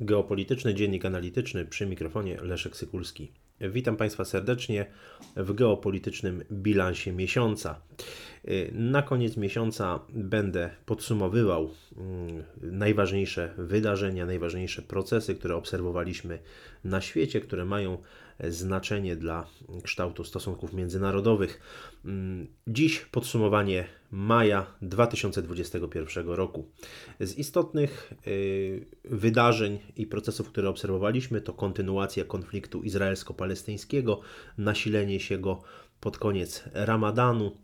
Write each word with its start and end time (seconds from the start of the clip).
Geopolityczny 0.00 0.74
Dziennik 0.74 1.04
Analityczny 1.04 1.64
przy 1.64 1.86
mikrofonie 1.86 2.36
Leszek 2.42 2.76
Sykulski. 2.76 3.32
Witam 3.60 3.96
Państwa 3.96 4.24
serdecznie 4.24 4.86
w 5.36 5.52
geopolitycznym 5.52 6.44
bilansie 6.52 7.12
miesiąca. 7.12 7.80
Na 8.72 9.02
koniec 9.02 9.36
miesiąca 9.36 10.00
będę 10.08 10.70
podsumowywał 10.86 11.70
mm, 11.96 12.44
najważniejsze 12.62 13.54
wydarzenia, 13.58 14.26
najważniejsze 14.26 14.82
procesy, 14.82 15.34
które 15.34 15.56
obserwowaliśmy 15.56 16.38
na 16.84 17.00
świecie, 17.00 17.40
które 17.40 17.64
mają 17.64 17.98
znaczenie 18.48 19.16
dla 19.16 19.46
kształtu 19.82 20.24
stosunków 20.24 20.72
międzynarodowych. 20.72 21.60
Mm, 22.04 22.46
dziś 22.66 22.98
podsumowanie 22.98 23.84
maja 24.10 24.66
2021 24.82 26.28
roku. 26.28 26.68
Z 27.20 27.38
istotnych 27.38 28.12
y, 28.26 28.86
wydarzeń 29.04 29.78
i 29.96 30.06
procesów, 30.06 30.48
które 30.48 30.68
obserwowaliśmy, 30.68 31.40
to 31.40 31.52
kontynuacja 31.52 32.24
konfliktu 32.24 32.82
izraelsko-palestyńskiego, 32.82 34.20
nasilenie 34.58 35.20
się 35.20 35.38
go 35.38 35.62
pod 36.00 36.18
koniec 36.18 36.64
Ramadanu, 36.72 37.56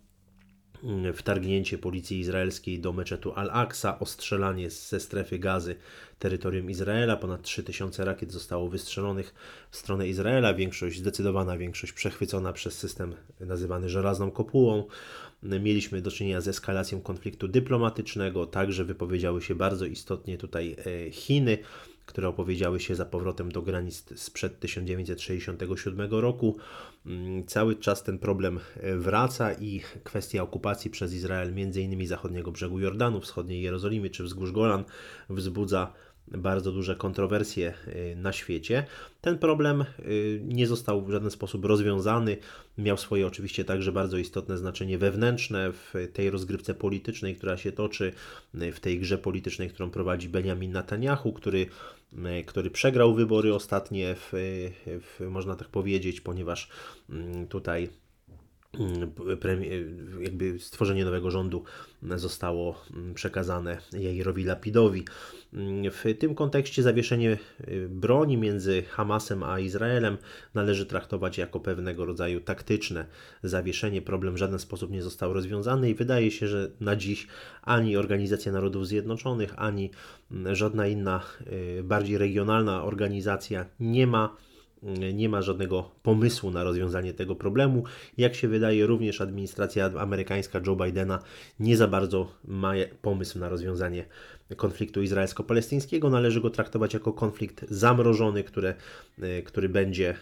wtargnięcie 1.14 1.78
policji 1.78 2.18
izraelskiej 2.18 2.80
do 2.80 2.92
meczetu 2.92 3.32
Al-Aqsa, 3.32 3.98
ostrzelanie 3.98 4.70
ze 4.70 5.00
strefy 5.00 5.38
gazy 5.38 5.76
terytorium 6.18 6.70
Izraela. 6.70 7.16
Ponad 7.16 7.42
3000 7.42 8.04
rakiet 8.04 8.32
zostało 8.32 8.68
wystrzelonych 8.68 9.34
w 9.70 9.76
stronę 9.76 10.09
Izraela. 10.09 10.54
Większość, 10.54 10.98
zdecydowana 10.98 11.59
większość 11.59 11.92
przechwycona 11.92 12.52
przez 12.52 12.78
system 12.78 13.15
nazywany 13.40 13.88
żelazną 13.88 14.30
kopułą. 14.30 14.84
Mieliśmy 15.43 16.02
do 16.02 16.10
czynienia 16.10 16.40
z 16.40 16.48
eskalacją 16.48 17.00
konfliktu 17.00 17.48
dyplomatycznego. 17.48 18.46
Także 18.46 18.84
wypowiedziały 18.84 19.43
się 19.43 19.54
bardzo 19.54 19.84
istotnie 19.84 20.38
tutaj 20.38 20.76
e, 21.06 21.10
Chiny 21.10 21.59
które 22.07 22.29
opowiedziały 22.29 22.80
się 22.80 22.95
za 22.95 23.04
powrotem 23.04 23.52
do 23.52 23.62
granic 23.62 24.04
sprzed 24.16 24.60
1967 24.60 26.10
roku. 26.10 26.57
Mm, 27.07 27.46
cały 27.46 27.76
czas 27.76 28.02
ten 28.02 28.18
problem 28.18 28.60
e, 28.76 28.96
wraca 28.96 29.52
i 29.52 29.80
kwestia 30.04 30.43
okupacji 30.43 30.90
przez 30.90 31.15
Izrael 31.15 31.49
m.in. 31.49 32.07
zachodniego 32.07 32.52
brzegu 32.52 32.80
Jordanu, 32.80 33.21
wschodniej 33.21 33.62
Jerozolimy 33.62 34.10
czy 34.10 34.24
wzgórz 34.24 34.52
Golan 34.52 34.84
wzbudza 35.30 35.93
bardzo 36.29 36.73
duże 36.73 36.96
kontrowersje 36.96 37.74
y, 37.88 38.16
na 38.16 38.32
świecie. 38.32 38.87
Ten 39.21 39.38
problem 39.38 39.85
y, 39.99 40.41
nie 40.45 40.66
został 40.66 41.05
w 41.05 41.10
żaden 41.10 41.30
sposób 41.30 41.65
rozwiązany. 41.65 42.37
Miał 42.79 42.96
swoje 42.96 43.27
oczywiście 43.27 43.65
także 43.65 43.93
bardzo 43.93 44.18
istotne 44.18 44.59
znaczenie 44.59 44.99
wewnętrzne 44.99 45.73
w 45.73 45.95
tej 46.13 46.30
rozgrywce 46.30 46.74
politycznej, 46.74 47.37
która 47.37 47.57
się 47.57 47.73
toczy, 47.73 48.13
y, 48.55 48.73
w 48.73 48.80
tej 48.80 48.99
grze 48.99 49.18
politycznej, 49.18 49.68
którą 49.68 49.91
prowadzi 49.91 50.29
Benjamin 50.29 50.73
Netanyahu, 50.73 51.33
który, 51.33 51.66
który 52.46 52.71
przegrał 52.71 53.15
wybory 53.15 53.55
ostatnie, 53.55 54.15
w, 54.15 54.33
w, 54.87 55.27
można 55.30 55.57
tak 55.57 55.68
powiedzieć, 55.68 56.21
ponieważ 56.21 56.68
mm, 57.11 57.46
tutaj 57.46 57.88
jakby 60.21 60.59
stworzenie 60.59 61.05
nowego 61.05 61.30
rządu 61.30 61.65
zostało 62.02 62.85
przekazane 63.15 63.79
Jairowi 63.93 64.44
Lapidowi. 64.44 65.05
W 65.91 66.15
tym 66.19 66.34
kontekście 66.34 66.83
zawieszenie 66.83 67.38
y, 67.69 67.88
broni 67.88 68.37
między 68.37 68.83
Hamasem 68.83 69.43
a 69.43 69.59
Izraelem 69.60 70.16
należy 70.55 70.87
traktować 70.87 71.38
jako 71.38 71.60
pewnego 71.60 72.05
rodzaju 72.05 72.41
taktyczne 72.41 73.06
zawieszenie. 73.43 74.03
Problem 74.03 74.34
w 74.34 74.37
żaden 74.37 74.59
sposób 74.59 74.91
nie 74.91 75.03
został 75.03 75.33
rozwiązany 75.33 75.91
i 75.91 75.94
wydaje 75.94 76.31
się, 76.31 76.49
że 76.49 76.71
na 76.81 76.97
dziś 76.97 77.27
ani 77.62 77.97
Organizacja 77.97 78.53
Narodów 78.53 78.87
Zjednoczonych, 78.87 79.55
ani 79.56 79.91
żadna 80.53 80.87
inna 80.87 81.21
y, 81.79 81.83
bardziej 81.83 82.19
regionalna 82.19 82.84
organizacja 82.84 83.67
nie 83.81 84.06
ma 84.06 84.37
nie 85.13 85.29
ma 85.29 85.43
żadnego 85.43 85.91
pomysłu 86.03 86.51
na 86.51 86.65
rozwiązanie 86.65 87.15
tego 87.15 87.37
problemu. 87.37 87.85
Jak 88.19 88.35
się 88.35 88.49
wydaje, 88.49 88.87
również 88.87 89.21
administracja 89.21 89.91
amerykańska 89.99 90.61
Joe 90.67 90.77
Bidena 90.77 91.19
nie 91.61 91.77
za 91.77 91.89
bardzo 91.89 92.33
ma 92.45 92.73
pomysł 93.03 93.39
na 93.39 93.49
rozwiązanie 93.49 94.05
konfliktu 94.57 95.03
izraelsko-palestyńskiego. 95.03 96.11
Należy 96.11 96.41
go 96.41 96.51
traktować 96.51 96.95
jako 96.95 97.13
konflikt 97.13 97.65
zamrożony, 97.71 98.45
który, 98.45 98.75
który 99.45 99.69
będzie, 99.69 100.15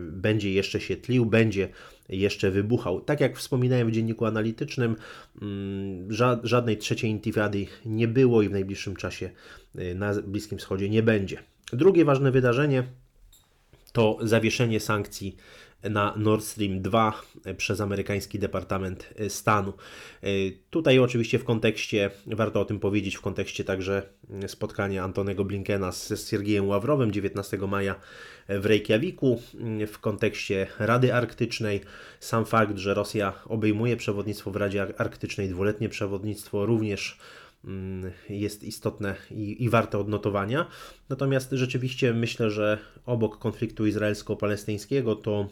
będzie 0.00 0.52
jeszcze 0.52 0.80
się 0.80 0.96
tlił, 0.96 1.26
będzie 1.26 1.68
jeszcze 2.08 2.50
wybuchał. 2.50 3.00
Tak 3.00 3.20
jak 3.20 3.36
wspominałem 3.36 3.88
w 3.88 3.92
dzienniku 3.92 4.26
analitycznym, 4.26 4.96
mm, 5.42 6.08
żadnej 6.42 6.76
trzeciej 6.76 7.10
intifady 7.10 7.66
nie 7.86 8.08
było 8.08 8.42
i 8.42 8.48
w 8.48 8.52
najbliższym 8.52 8.96
czasie 8.96 9.30
e, 9.74 9.94
na 9.94 10.14
Bliskim 10.22 10.58
Wschodzie 10.58 10.88
nie 10.88 11.02
będzie. 11.02 11.38
Drugie 11.72 12.04
ważne 12.04 12.30
wydarzenie 12.30 12.84
to 13.98 14.18
zawieszenie 14.22 14.80
sankcji 14.80 15.36
na 15.82 16.14
Nord 16.16 16.44
Stream 16.44 16.82
2 16.82 17.22
przez 17.56 17.80
amerykański 17.80 18.38
Departament 18.38 19.14
Stanu. 19.28 19.72
Tutaj 20.70 20.98
oczywiście 20.98 21.38
w 21.38 21.44
kontekście, 21.44 22.10
warto 22.26 22.60
o 22.60 22.64
tym 22.64 22.80
powiedzieć, 22.80 23.16
w 23.16 23.20
kontekście 23.20 23.64
także 23.64 24.02
spotkania 24.46 25.04
Antonego 25.04 25.44
Blinkena 25.44 25.92
z 25.92 26.28
Siergiejem 26.28 26.68
Ławrowem 26.68 27.12
19 27.12 27.58
maja 27.58 27.94
w 28.48 28.66
Reykjaviku, 28.66 29.42
w 29.86 29.98
kontekście 29.98 30.66
Rady 30.78 31.14
Arktycznej. 31.14 31.80
Sam 32.20 32.46
fakt, 32.46 32.78
że 32.78 32.94
Rosja 32.94 33.32
obejmuje 33.44 33.96
przewodnictwo 33.96 34.50
w 34.50 34.56
Radzie 34.56 35.00
Arktycznej, 35.00 35.48
dwuletnie 35.48 35.88
przewodnictwo 35.88 36.66
również 36.66 37.18
jest 38.28 38.64
istotne 38.64 39.14
i, 39.30 39.64
i 39.64 39.68
warte 39.70 39.98
odnotowania. 39.98 40.66
Natomiast 41.08 41.50
rzeczywiście 41.52 42.14
myślę, 42.14 42.50
że 42.50 42.78
obok 43.06 43.38
konfliktu 43.38 43.86
izraelsko-palestyńskiego 43.86 45.16
to 45.16 45.48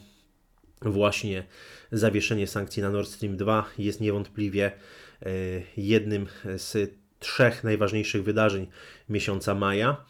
właśnie 0.83 1.45
zawieszenie 1.93 2.47
sankcji 2.47 2.83
na 2.83 2.91
Nord 2.91 3.09
Stream 3.09 3.37
2 3.37 3.65
jest 3.79 4.01
niewątpliwie 4.01 4.67
e, 4.67 5.31
jednym 5.77 6.27
z 6.57 6.95
trzech 7.19 7.65
najważniejszych 7.65 8.25
wydarzeń 8.25 8.67
miesiąca 9.09 9.55
maja. 9.55 10.05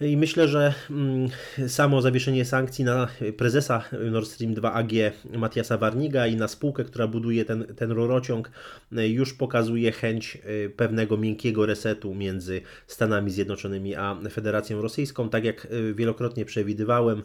I 0.00 0.16
myślę, 0.16 0.48
że 0.48 0.74
mm, 0.90 1.28
samo 1.68 2.02
zawieszenie 2.02 2.44
sankcji 2.44 2.84
na 2.84 3.08
prezesa 3.36 3.84
Nord 4.10 4.28
Stream 4.28 4.54
2 4.54 4.72
AG 4.72 4.92
Matiasa 5.38 5.78
Warniga 5.78 6.26
i 6.26 6.36
na 6.36 6.48
spółkę, 6.48 6.84
która 6.84 7.06
buduje 7.06 7.44
ten, 7.44 7.66
ten 7.76 7.90
rurociąg, 7.90 8.50
y, 8.98 9.08
już 9.08 9.34
pokazuje 9.34 9.92
chęć 9.92 10.38
y, 10.66 10.70
pewnego 10.76 11.16
miękkiego 11.16 11.66
resetu 11.66 12.14
między 12.14 12.60
Stanami 12.86 13.30
Zjednoczonymi 13.30 13.94
a 13.94 14.16
Federacją 14.30 14.82
Rosyjską. 14.82 15.28
Tak 15.28 15.44
jak 15.44 15.64
y, 15.64 15.94
wielokrotnie 15.94 16.44
przewidywałem, 16.44 17.22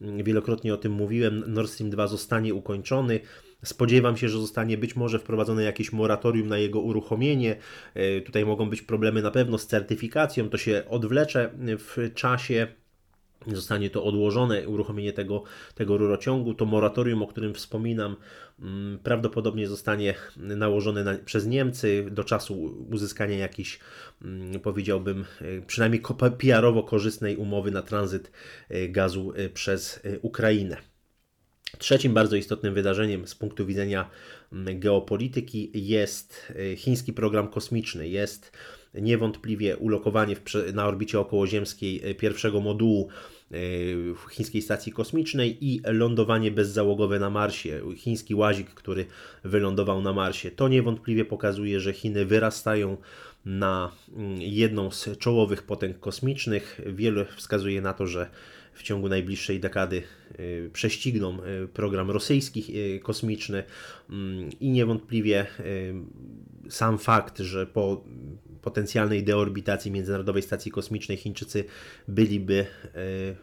wielokrotnie 0.00 0.74
o 0.74 0.76
tym 0.76 0.92
mówiłem, 0.92 1.44
Nord 1.46 1.70
Stream 1.70 1.90
2 1.90 2.06
zostanie 2.06 2.54
ukończony. 2.54 3.20
Spodziewam 3.64 4.16
się, 4.16 4.28
że 4.28 4.38
zostanie 4.38 4.78
być 4.78 4.96
może 4.96 5.18
wprowadzone 5.18 5.62
jakieś 5.62 5.92
moratorium 5.92 6.48
na 6.48 6.58
jego 6.58 6.80
uruchomienie. 6.80 7.56
E, 7.94 8.20
tutaj 8.20 8.46
mogą 8.46 8.70
być 8.70 8.82
problemy 8.82 9.22
na 9.22 9.30
pewno 9.30 9.58
z 9.58 9.66
certyfikacją, 9.66 10.48
to 10.48 10.58
się 10.58 10.82
odwlecze 10.88 11.50
w 11.78 12.14
czasie 12.14 12.66
zostanie 13.46 13.90
to 13.90 14.04
odłożone, 14.04 14.68
uruchomienie 14.68 15.12
tego, 15.12 15.42
tego 15.74 15.96
rurociągu. 15.96 16.54
To 16.54 16.64
moratorium, 16.64 17.22
o 17.22 17.26
którym 17.26 17.54
wspominam, 17.54 18.16
mm, 18.60 18.98
prawdopodobnie 18.98 19.68
zostanie 19.68 20.14
nałożone 20.36 21.04
na, 21.04 21.14
przez 21.14 21.46
Niemcy 21.46 22.06
do 22.10 22.24
czasu 22.24 22.86
uzyskania 22.92 23.36
jakiejś, 23.36 23.78
mm, 24.22 24.60
powiedziałbym, 24.60 25.24
e, 25.40 25.60
przynajmniej 25.66 26.02
PR-owo 26.38 26.82
korzystnej 26.82 27.36
umowy 27.36 27.70
na 27.70 27.82
tranzyt 27.82 28.30
e, 28.68 28.88
gazu 28.88 29.32
przez 29.54 30.00
Ukrainę. 30.22 30.93
Trzecim 31.78 32.14
bardzo 32.14 32.36
istotnym 32.36 32.74
wydarzeniem 32.74 33.26
z 33.26 33.34
punktu 33.34 33.66
widzenia 33.66 34.10
mm, 34.52 34.80
geopolityki 34.80 35.70
jest 35.74 36.52
y, 36.72 36.76
chiński 36.76 37.12
program 37.12 37.48
kosmiczny. 37.48 38.08
Jest 38.08 38.52
niewątpliwie 38.94 39.76
ulokowanie 39.76 40.36
na 40.74 40.86
orbicie 40.86 41.20
okołoziemskiej 41.20 42.10
y, 42.10 42.14
pierwszego 42.14 42.60
modułu 42.60 43.08
y, 43.52 44.14
chińskiej 44.30 44.62
stacji 44.62 44.92
kosmicznej 44.92 45.64
i 45.64 45.80
lądowanie 45.84 46.50
bezzałogowe 46.50 47.18
na 47.18 47.30
Marsie. 47.30 47.80
Chiński 47.96 48.34
łazik, 48.34 48.70
który 48.70 49.06
wylądował 49.44 50.02
na 50.02 50.12
Marsie. 50.12 50.50
To 50.50 50.68
niewątpliwie 50.68 51.24
pokazuje, 51.24 51.80
że 51.80 51.92
Chiny 51.92 52.26
wyrastają 52.26 52.96
na 53.44 53.92
mm, 54.16 54.42
jedną 54.42 54.90
z 54.90 55.18
czołowych 55.18 55.62
potęg 55.62 56.00
kosmicznych. 56.00 56.80
Wiele 56.86 57.24
wskazuje 57.36 57.80
na 57.80 57.92
to, 57.92 58.06
że 58.06 58.30
w 58.74 58.82
ciągu 58.82 59.08
najbliższej 59.08 59.60
dekady 59.60 60.02
prześcigną 60.72 61.38
program 61.74 62.10
rosyjski 62.10 62.74
kosmiczny. 63.02 63.62
Mm, 64.10 64.50
i 64.60 64.70
niewątpliwie 64.70 65.46
sam 66.68 66.98
fakt, 66.98 67.38
że 67.38 67.66
po 67.66 68.04
potencjalnej 68.62 69.22
deorbitacji 69.22 69.90
Międzynarodowej 69.90 70.42
Stacji 70.42 70.70
Kosmicznej 70.70 71.16
Chińczycy 71.18 71.64
byliby 72.08 72.66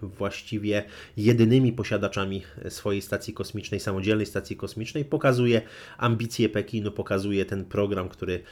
właściwie 0.01 0.83
jedynymi 1.18 1.74
posiadaczami 1.74 2.42
swojej 2.69 3.01
stacji 3.01 3.33
kosmicznej, 3.33 3.80
samodzielnej 3.80 4.25
stacji 4.25 4.56
kosmicznej, 4.56 5.06
pokazuje 5.06 5.62
ambicje 5.98 6.50
Pekinu, 6.50 6.92
pokazuje 6.92 7.45
ten 7.45 7.66
program, 7.66 8.10
który 8.10 8.44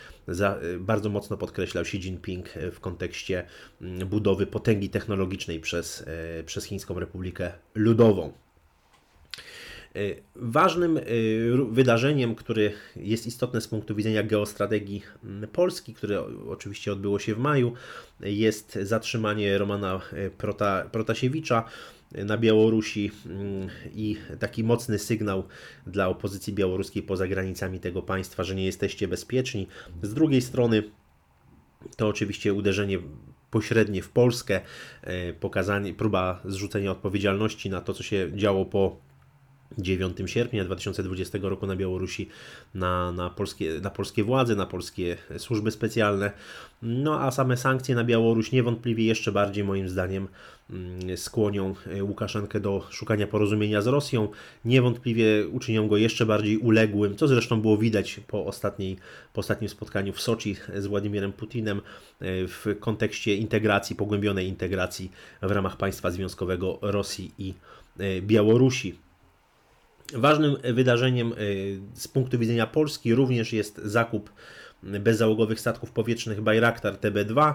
bardzo 0.79 1.09
mocno 1.09 1.37
podkreślał 1.37 1.81
Xi 1.81 1.97
Jinping 1.97 2.49
w 2.71 2.79
kontekście 2.79 3.45
mm, 3.81 4.07
budowy 4.07 4.47
potęgi 4.47 4.89
technologicznej 4.89 5.59
przez, 5.59 6.05
przez 6.45 6.68
Chińską 6.69 6.99
Republikę 6.99 7.51
Ludową. 7.75 8.33
E, 9.95 9.99
ważnym 10.35 10.97
e, 10.97 11.01
wydarzeniem, 11.71 12.35
które 12.35 12.69
jest 12.95 13.27
istotne 13.27 13.61
z 13.61 13.67
punktu 13.67 13.95
widzenia 13.95 14.23
geostrategii 14.23 15.01
Polski, 15.53 15.93
które 15.93 16.23
oczywiście 16.49 16.91
odbyło 16.91 17.19
się 17.19 17.35
w 17.35 17.39
maju, 17.39 17.73
jest 18.19 18.79
zatrzymanie 18.81 19.57
Romana 19.57 20.01
e, 20.13 20.29
Prota, 20.29 20.89
Protasiewicza 20.91 21.63
na 22.11 22.37
Białorusi 22.37 23.11
i 23.95 24.17
taki 24.39 24.63
mocny 24.63 24.99
sygnał 24.99 25.43
dla 25.87 26.07
opozycji 26.07 26.53
białoruskiej 26.53 27.03
poza 27.03 27.27
granicami 27.27 27.79
tego 27.79 28.01
państwa, 28.01 28.43
że 28.43 28.55
nie 28.55 28.65
jesteście 28.65 29.07
bezpieczni. 29.07 29.67
Z 30.03 30.13
drugiej 30.13 30.41
strony 30.41 30.83
to 31.97 32.07
oczywiście 32.07 32.53
uderzenie 32.53 32.99
pośrednie 33.51 34.01
w 34.01 34.09
Polskę, 34.09 34.61
pokazanie, 35.39 35.93
próba 35.93 36.41
zrzucenia 36.45 36.91
odpowiedzialności 36.91 37.69
na 37.69 37.81
to, 37.81 37.93
co 37.93 38.03
się 38.03 38.31
działo 38.35 38.65
po 38.65 39.08
9 39.77 40.17
sierpnia 40.25 40.65
2020 40.65 41.37
roku 41.41 41.67
na 41.67 41.75
Białorusi 41.75 42.29
na, 42.73 43.11
na, 43.11 43.29
polskie, 43.29 43.79
na 43.81 43.89
polskie 43.89 44.23
władze, 44.23 44.55
na 44.55 44.65
polskie 44.65 45.17
służby 45.37 45.71
specjalne. 45.71 46.31
No 46.81 47.21
a 47.21 47.31
same 47.31 47.57
sankcje 47.57 47.95
na 47.95 48.03
Białoruś 48.03 48.51
niewątpliwie 48.51 49.05
jeszcze 49.05 49.31
bardziej 49.31 49.63
moim 49.63 49.89
zdaniem 49.89 50.27
mm, 50.69 51.17
skłonią 51.17 51.75
e, 51.87 52.03
Łukaszenkę 52.03 52.59
do 52.59 52.87
szukania 52.89 53.27
porozumienia 53.27 53.81
z 53.81 53.87
Rosją. 53.87 54.27
Niewątpliwie 54.65 55.47
uczynią 55.47 55.87
go 55.87 55.97
jeszcze 55.97 56.25
bardziej 56.25 56.57
uległym, 56.57 57.15
co 57.15 57.27
zresztą 57.27 57.61
było 57.61 57.77
widać 57.77 58.19
po, 58.27 58.45
ostatniej, 58.45 58.97
po 59.33 59.39
ostatnim 59.39 59.69
spotkaniu 59.69 60.13
w 60.13 60.21
Soczi 60.21 60.55
z 60.75 60.87
Władimirem 60.87 61.33
Putinem 61.33 61.77
e, 61.77 61.81
w 62.47 62.65
kontekście 62.79 63.35
integracji, 63.35 63.95
pogłębionej 63.95 64.47
integracji 64.47 65.11
w 65.41 65.51
ramach 65.51 65.77
państwa 65.77 66.11
związkowego 66.11 66.79
Rosji 66.81 67.31
i 67.37 67.53
e, 67.99 68.21
Białorusi. 68.21 69.08
Ważnym 70.13 70.57
wydarzeniem 70.73 71.33
y, 71.33 71.79
z 71.93 72.07
punktu 72.07 72.39
widzenia 72.39 72.67
Polski 72.67 73.15
również 73.15 73.53
jest 73.53 73.77
zakup 73.77 74.33
bezzałogowych 74.83 75.59
statków 75.59 75.91
powietrznych 75.91 76.41
Bayraktar 76.41 76.95
TB2 76.95 77.53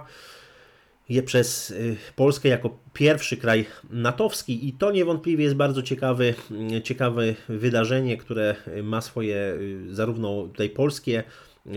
je 1.08 1.22
przez 1.22 1.70
y, 1.70 1.96
Polskę 2.16 2.48
jako 2.48 2.78
pierwszy 2.92 3.36
kraj 3.36 3.66
natowski 3.90 4.68
i 4.68 4.72
to 4.72 4.92
niewątpliwie 4.92 5.44
jest 5.44 5.56
bardzo 5.56 5.82
ciekawy, 5.82 6.34
y, 6.76 6.82
ciekawe 6.82 7.22
wydarzenie, 7.48 8.16
które 8.16 8.54
ma 8.82 9.00
swoje 9.00 9.58
zarówno 9.90 10.42
tutaj 10.42 10.70
polskie 10.70 11.24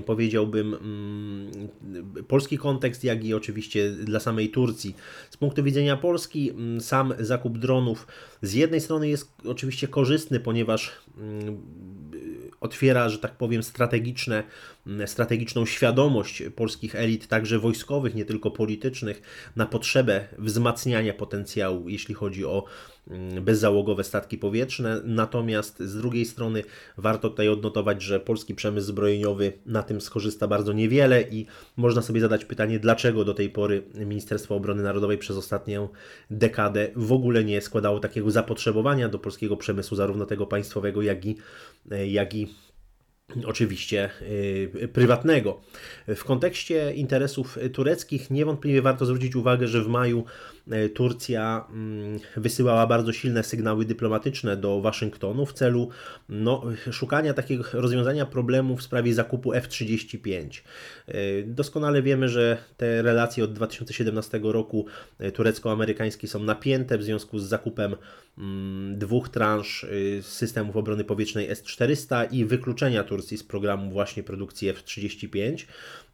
powiedziałbym, 0.06 0.74
mm, 0.74 2.24
polski 2.28 2.58
kontekst, 2.58 3.04
jak 3.04 3.26
i 3.26 3.34
oczywiście 3.34 3.92
dla 3.92 4.20
samej 4.20 4.50
Turcji. 4.50 4.96
Z 5.30 5.38
punktu 5.38 5.64
widzenia 5.64 5.98
Polski, 5.98 6.50
mm, 6.50 6.82
sam 6.82 7.14
zakup 7.20 7.58
dronów 7.58 8.08
z 8.42 8.54
jednej 8.54 8.82
strony 8.82 9.10
jest 9.10 9.32
oczywiście 9.46 9.88
korzystny, 9.88 10.40
ponieważ 10.40 10.92
mm, 11.18 11.62
otwiera, 12.62 13.10
że 13.10 13.18
tak 13.18 13.38
powiem, 13.38 13.64
strategiczne, 13.64 14.44
strategiczną 15.06 15.66
świadomość 15.66 16.44
polskich 16.56 16.96
elit, 16.96 17.28
także 17.28 17.60
wojskowych, 17.60 18.16
nie 18.16 18.26
tylko 18.26 18.52
politycznych, 18.52 19.22
na 19.56 19.66
potrzebę 19.66 20.28
wzmacniania 20.38 21.14
potencjału, 21.14 21.90
jeśli 21.90 22.16
chodzi 22.16 22.46
o 22.46 22.66
bezzałogowe 23.42 24.04
statki 24.04 24.38
powietrzne. 24.38 25.02
Natomiast 25.04 25.80
z 25.80 25.96
drugiej 25.96 26.26
strony 26.26 26.64
warto 26.98 27.30
tutaj 27.30 27.50
odnotować, 27.50 28.02
że 28.02 28.20
polski 28.20 28.56
przemysł 28.56 28.88
zbrojeniowy 28.88 29.54
na 29.66 29.84
tym 29.84 30.02
skorzysta 30.02 30.48
bardzo 30.48 30.74
niewiele 30.74 31.22
i 31.22 31.46
można 31.78 32.02
sobie 32.02 32.22
zadać 32.22 32.46
pytanie, 32.46 32.80
dlaczego 32.80 33.26
do 33.26 33.34
tej 33.34 33.50
pory 33.50 33.84
Ministerstwo 33.96 34.56
Obrony 34.56 34.84
Narodowej 34.84 35.18
przez 35.18 35.38
ostatnią 35.38 35.90
dekadę 36.32 36.88
w 36.96 37.12
ogóle 37.12 37.44
nie 37.44 37.62
składało 37.62 38.00
takiego 38.00 38.32
zapotrzebowania 38.32 39.10
do 39.10 39.20
polskiego 39.20 39.58
przemysłu, 39.58 39.98
zarówno 39.98 40.26
tego 40.26 40.48
państwowego, 40.48 41.02
jak 41.02 41.26
i, 41.26 41.36
jak 42.08 42.34
i 42.34 42.48
oczywiście 43.46 44.10
y, 44.22 44.90
prywatnego. 44.94 45.62
W 46.08 46.24
kontekście 46.24 46.94
interesów 46.94 47.58
tureckich 47.74 48.32
niewątpliwie 48.32 48.82
warto 48.82 49.06
zwrócić 49.06 49.36
uwagę, 49.36 49.68
że 49.68 49.84
w 49.84 49.88
maju 49.88 50.24
y, 50.74 50.90
Turcja 50.90 51.66
mm, 51.70 52.20
wysyłała 52.38 52.88
bardzo 52.88 53.14
silne 53.14 53.44
sygnały 53.44 53.86
dyplomatyczne 53.86 54.58
do 54.58 54.82
Waszyngtonu 54.82 55.46
w 55.46 55.54
celu 55.54 55.90
no, 56.30 56.64
szukania 56.92 57.34
takiego 57.34 57.64
rozwiązania 57.74 58.26
problemu 58.26 58.78
w 58.78 58.84
sprawie 58.84 59.14
zakupu 59.14 59.54
F-35. 59.54 60.62
Y, 61.10 61.44
doskonale 61.48 62.02
wiemy, 62.02 62.30
że 62.30 62.58
te 62.78 63.02
relacje 63.02 63.44
od 63.44 63.54
2017 63.54 64.40
roku 64.44 64.86
turecko-amerykańskie 65.34 66.28
są 66.28 66.44
napięte 66.44 66.98
w 66.98 67.04
związku 67.04 67.40
z 67.40 67.44
zakupem 67.44 67.96
mm, 68.38 69.00
dwóch 69.00 69.30
transz 69.30 69.86
systemów 70.22 70.76
obrony 70.78 71.04
powietrznej 71.04 71.50
S-400 71.50 72.28
i 72.32 72.46
wykluczenia 72.46 73.04
Turcji 73.04 73.17
Turcji 73.18 73.38
z 73.38 73.44
programu 73.44 73.92
właśnie 73.92 74.24
produkcji 74.24 74.70
F-35. 74.70 75.66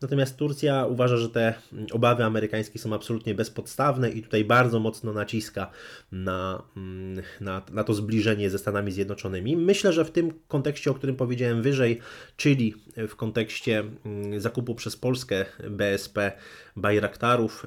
Natomiast 0.02 0.38
Turcja 0.38 0.86
uważa, 0.86 1.18
że 1.18 1.30
te 1.30 1.54
obawy 1.92 2.24
amerykańskie 2.24 2.80
są 2.80 2.94
absolutnie 2.94 3.36
bezpodstawne 3.36 4.10
i 4.10 4.22
tutaj 4.22 4.46
bardzo 4.46 4.80
mocno 4.80 5.14
naciska 5.14 5.72
na, 6.12 6.64
mm, 6.78 7.24
na, 7.42 7.62
na 7.72 7.84
to 7.84 7.94
zbliżenie 7.94 8.50
ze 8.50 8.58
Stanami 8.58 8.92
Zjednoczonymi. 8.92 9.58
Myślę, 9.58 9.94
że 9.94 10.06
w 10.06 10.12
tym 10.12 10.34
kontekście, 10.48 10.92
o 10.92 10.94
którym 10.94 11.16
powiedziałem 11.16 11.62
wyżej, 11.62 12.00
czyli 12.38 12.76
w 13.08 13.16
kontekście 13.16 13.80
mm, 13.80 14.42
zakupu 14.42 14.76
przez 14.76 14.98
Polskę 14.98 15.46
BSP 15.70 16.32
Bayraktarów, 16.76 17.66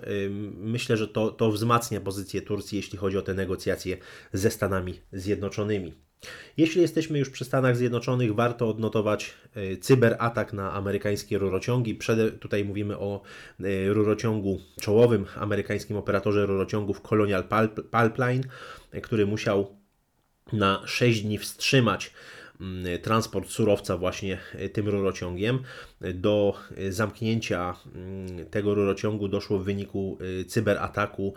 myślę, 0.56 0.96
że 0.96 1.08
to, 1.08 1.30
to 1.30 1.52
wzmacnia 1.52 2.00
pozycję 2.00 2.42
Turcji, 2.42 2.76
jeśli 2.76 2.98
chodzi 2.98 3.18
o 3.18 3.22
te 3.22 3.34
negocjacje 3.34 3.96
ze 4.32 4.50
Stanami 4.50 4.94
Zjednoczonymi. 5.12 6.05
Jeśli 6.56 6.82
jesteśmy 6.82 7.18
już 7.18 7.30
przy 7.30 7.44
Stanach 7.44 7.76
Zjednoczonych, 7.76 8.34
warto 8.34 8.68
odnotować 8.68 9.34
e, 9.54 9.76
cyberatak 9.76 10.52
na 10.52 10.72
amerykańskie 10.72 11.38
rurociągi. 11.38 11.94
Przede, 11.94 12.32
tutaj 12.32 12.64
mówimy 12.64 12.98
o 12.98 13.22
e, 13.60 13.88
rurociągu 13.88 14.60
czołowym, 14.80 15.26
amerykańskim 15.36 15.96
operatorze 15.96 16.46
rurociągów 16.46 17.00
Colonial 17.00 17.44
Pipeline, 17.74 18.42
e, 18.92 19.00
który 19.00 19.26
musiał 19.26 19.76
na 20.52 20.82
6 20.86 21.22
dni 21.22 21.38
wstrzymać 21.38 22.12
mm, 22.60 22.98
transport 23.02 23.50
surowca 23.50 23.96
właśnie 23.96 24.38
tym 24.72 24.88
rurociągiem. 24.88 25.58
Do 26.14 26.54
zamknięcia 26.90 27.76
mm, 27.94 28.46
tego 28.46 28.74
rurociągu 28.74 29.28
doszło 29.28 29.58
w 29.58 29.64
wyniku 29.64 30.18
cyberataku 30.46 31.34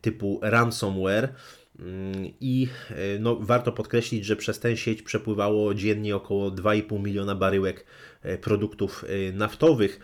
typu 0.00 0.40
ransomware. 0.42 1.34
Mm, 1.78 2.32
I 2.40 2.68
e, 2.90 3.18
no, 3.18 3.36
warto 3.36 3.72
podkreślić, 3.72 4.24
że 4.24 4.36
przez 4.36 4.60
tę 4.60 4.76
sieć 4.76 5.02
przepływało 5.02 5.74
dziennie 5.74 6.16
około 6.16 6.50
2,5 6.50 7.02
miliona 7.02 7.34
baryłek 7.34 7.86
e, 8.22 8.38
produktów 8.38 9.04
e, 9.04 9.32
naftowych, 9.32 10.00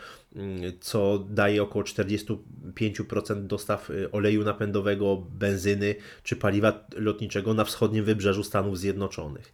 co 0.80 1.18
daje 1.18 1.62
około 1.62 1.84
45% 1.84 3.46
dostaw 3.46 3.90
oleju 4.12 4.44
napędowego, 4.44 5.16
benzyny 5.30 5.94
czy 6.22 6.36
paliwa 6.36 6.86
lotniczego 6.96 7.54
na 7.54 7.64
wschodnim 7.64 8.04
wybrzeżu 8.04 8.44
Stanów 8.44 8.78
Zjednoczonych. 8.78 9.52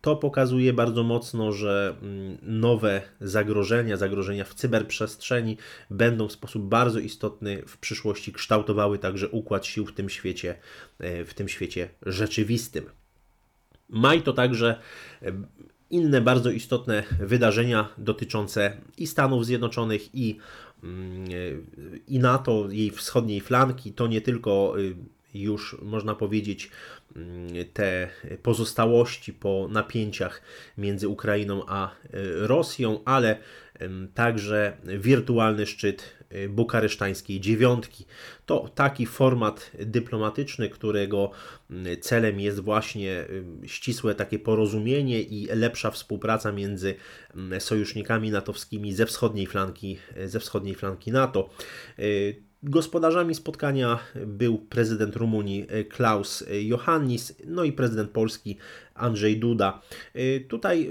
To 0.00 0.16
pokazuje 0.16 0.72
bardzo 0.72 1.02
mocno, 1.02 1.52
że 1.52 1.96
mm, 2.02 2.38
nowe 2.42 3.02
zagrożenia, 3.20 3.96
zagrożenia 3.96 4.44
w 4.44 4.54
cyberprzestrzeni 4.54 5.56
będą 5.90 6.28
w 6.28 6.32
sposób 6.32 6.62
bardzo 6.62 6.98
istotny 6.98 7.62
w 7.66 7.78
przyszłości 7.78 8.32
kształtowały 8.32 8.98
także 8.98 9.28
układ 9.28 9.66
sił 9.66 9.86
w 9.86 9.92
tym 9.92 10.08
świecie 10.08 10.54
w 11.00 11.34
tym 11.34 11.48
świecie 11.48 11.88
rzeczywistym. 12.06 12.84
Maj 13.88 14.22
to 14.22 14.32
także 14.32 14.80
inne 15.90 16.20
bardzo 16.20 16.50
istotne 16.50 17.02
wydarzenia 17.20 17.88
dotyczące 17.98 18.76
i 18.98 19.06
Stanów 19.06 19.46
Zjednoczonych, 19.46 20.14
i, 20.14 20.38
mm, 20.82 21.26
i 22.08 22.18
NATO, 22.18 22.68
jej 22.70 22.90
wschodniej 22.90 23.40
flanki. 23.40 23.92
To 23.92 24.06
nie 24.06 24.20
tylko 24.20 24.74
y, 24.78 24.94
już 25.34 25.76
można 25.82 26.14
powiedzieć 26.14 26.70
te 27.72 28.08
pozostałości 28.42 29.32
po 29.32 29.68
napięciach 29.70 30.42
między 30.78 31.08
Ukrainą 31.08 31.62
a 31.66 31.90
Rosją, 32.36 33.04
ale 33.04 33.36
także 34.14 34.76
wirtualny 34.84 35.66
szczyt 35.66 36.16
y, 36.32 36.48
bukaresztańskiej 36.48 37.40
dziewiątki. 37.40 38.04
To 38.46 38.68
taki 38.74 39.06
format 39.06 39.70
dyplomatyczny, 39.78 40.68
którego 40.68 41.30
celem 42.00 42.40
jest 42.40 42.60
właśnie 42.60 43.24
ścisłe 43.66 44.14
takie 44.14 44.38
porozumienie 44.38 45.20
i 45.20 45.46
lepsza 45.46 45.90
współpraca 45.90 46.52
między 46.52 46.94
sojusznikami 47.58 48.30
natowskimi 48.30 48.92
ze 48.92 49.06
wschodniej 49.06 49.46
flanki, 49.46 49.98
ze 50.26 50.40
wschodniej 50.40 50.74
flanki 50.74 51.12
NATO. 51.12 51.50
Gospodarzami 52.62 53.34
spotkania 53.34 53.98
był 54.26 54.58
prezydent 54.58 55.16
Rumunii 55.16 55.66
e, 55.68 55.84
Klaus 55.84 56.44
Johannis, 56.62 57.36
no 57.46 57.64
i 57.64 57.72
prezydent 57.72 58.10
Polski 58.10 58.56
Andrzej 58.94 59.38
Duda. 59.38 59.82
E, 60.14 60.40
tutaj 60.40 60.86
e, 60.86 60.88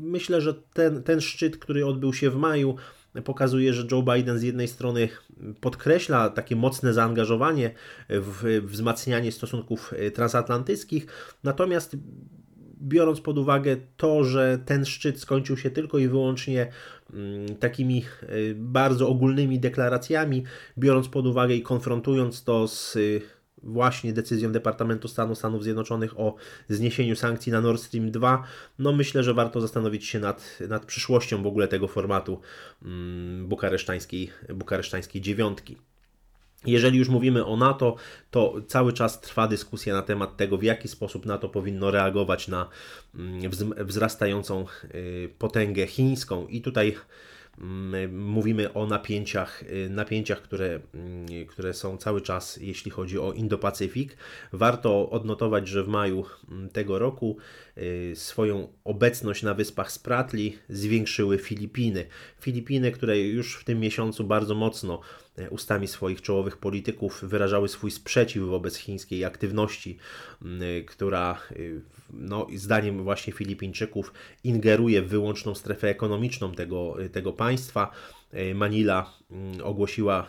myślę, 0.00 0.40
że 0.40 0.54
ten, 0.54 1.02
ten 1.02 1.20
szczyt, 1.20 1.56
który 1.56 1.86
odbył 1.86 2.12
się 2.12 2.30
w 2.30 2.36
maju, 2.36 2.76
pokazuje, 3.24 3.74
że 3.74 3.86
Joe 3.90 4.02
Biden 4.02 4.38
z 4.38 4.42
jednej 4.42 4.68
strony 4.68 5.08
podkreśla 5.60 6.30
takie 6.30 6.56
mocne 6.56 6.94
zaangażowanie 6.94 7.74
w 8.08 8.60
wzmacnianie 8.64 9.32
stosunków 9.32 9.94
transatlantyckich, 10.14 11.06
natomiast 11.44 11.96
biorąc 12.82 13.20
pod 13.20 13.38
uwagę 13.38 13.76
to, 13.96 14.24
że 14.24 14.58
ten 14.66 14.84
szczyt 14.84 15.20
skończył 15.20 15.56
się 15.56 15.70
tylko 15.70 15.98
i 15.98 16.08
wyłącznie 16.08 16.72
takimi 17.60 18.04
y, 18.22 18.54
bardzo 18.58 19.08
ogólnymi 19.08 19.58
deklaracjami, 19.60 20.44
biorąc 20.78 21.08
pod 21.08 21.26
uwagę 21.26 21.54
i 21.54 21.62
konfrontując 21.62 22.44
to 22.44 22.68
z 22.68 22.96
y, 22.96 23.22
właśnie 23.62 24.12
decyzją 24.12 24.52
Departamentu 24.52 25.08
Stanu 25.08 25.34
Stanów 25.34 25.62
Zjednoczonych 25.62 26.20
o 26.20 26.34
zniesieniu 26.68 27.16
sankcji 27.16 27.52
na 27.52 27.60
Nord 27.60 27.82
Stream 27.82 28.10
2, 28.10 28.42
no 28.78 28.92
myślę, 28.92 29.22
że 29.22 29.34
warto 29.34 29.60
zastanowić 29.60 30.06
się 30.06 30.20
nad, 30.20 30.58
nad 30.68 30.86
przyszłością 30.86 31.42
w 31.42 31.46
ogóle 31.46 31.68
tego 31.68 31.88
formatu 31.88 32.40
mm, 32.82 33.48
bukaresztańskiej, 33.48 34.30
bukaresztańskiej 34.54 35.22
dziewiątki. 35.22 35.76
Jeżeli 36.66 36.98
już 36.98 37.08
mówimy 37.08 37.44
o 37.46 37.56
NATO, 37.56 37.96
to 38.30 38.54
cały 38.66 38.92
czas 38.92 39.20
trwa 39.20 39.48
dyskusja 39.48 39.94
na 39.94 40.02
temat 40.02 40.36
tego, 40.36 40.58
w 40.58 40.62
jaki 40.62 40.88
sposób 40.88 41.26
NATO 41.26 41.48
powinno 41.48 41.90
reagować 41.90 42.48
na 42.48 42.68
mm, 43.14 43.50
wzrastającą 43.86 44.66
y, 44.94 45.30
potęgę 45.38 45.86
chińską. 45.86 46.46
I 46.46 46.60
tutaj 46.60 46.96
mm, 47.58 48.18
mówimy 48.24 48.72
o 48.72 48.86
napięciach, 48.86 49.62
y, 49.62 49.90
napięciach 49.90 50.42
które, 50.42 50.80
mm, 50.94 51.46
które 51.46 51.74
są 51.74 51.96
cały 51.96 52.20
czas, 52.20 52.56
jeśli 52.56 52.90
chodzi 52.90 53.18
o 53.18 53.32
Indo-Pacyfik. 53.32 54.08
Warto 54.52 55.10
odnotować, 55.10 55.68
że 55.68 55.84
w 55.84 55.88
maju 55.88 56.24
tego 56.72 56.98
roku 56.98 57.36
swoją 58.14 58.72
obecność 58.84 59.42
na 59.42 59.54
wyspach 59.54 59.92
Spratli 59.92 60.58
zwiększyły 60.68 61.38
Filipiny. 61.38 62.06
Filipiny, 62.40 62.92
które 62.92 63.20
już 63.20 63.56
w 63.56 63.64
tym 63.64 63.80
miesiącu 63.80 64.24
bardzo 64.24 64.54
mocno 64.54 65.00
E, 65.40 65.50
ustami 65.50 65.88
swoich 65.88 66.22
czołowych 66.22 66.56
polityków 66.56 67.24
wyrażały 67.24 67.68
swój 67.68 67.90
sprzeciw 67.90 68.42
wobec 68.42 68.76
chińskiej 68.76 69.24
aktywności, 69.24 69.98
e, 70.42 70.82
która 70.82 71.38
e, 71.50 71.54
no, 72.12 72.46
zdaniem 72.56 73.04
właśnie 73.04 73.32
Filipińczyków 73.32 74.12
ingeruje 74.44 75.02
w 75.02 75.08
wyłączną 75.08 75.54
strefę 75.54 75.88
ekonomiczną 75.88 76.52
tego, 76.52 76.96
tego 77.12 77.32
państwa. 77.32 77.90
Manila 78.54 79.12
ogłosiła 79.62 80.26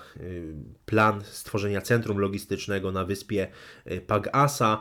plan 0.86 1.22
stworzenia 1.24 1.82
centrum 1.82 2.18
logistycznego 2.18 2.92
na 2.92 3.06
wyspie 3.06 3.48
Pag-asa, 4.08 4.80